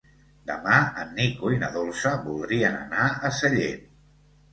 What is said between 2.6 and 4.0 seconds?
anar a Sellent.